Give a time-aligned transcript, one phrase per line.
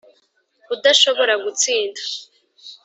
[0.73, 2.01] udashobora gutsinda.